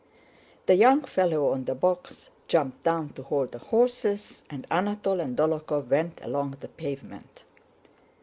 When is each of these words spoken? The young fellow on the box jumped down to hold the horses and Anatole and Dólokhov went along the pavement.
The 0.65 0.73
young 0.73 1.03
fellow 1.05 1.51
on 1.51 1.65
the 1.65 1.75
box 1.75 2.31
jumped 2.47 2.83
down 2.83 3.09
to 3.09 3.21
hold 3.21 3.51
the 3.51 3.59
horses 3.59 4.41
and 4.49 4.65
Anatole 4.71 5.19
and 5.19 5.37
Dólokhov 5.37 5.89
went 5.89 6.19
along 6.23 6.57
the 6.59 6.69
pavement. 6.69 7.43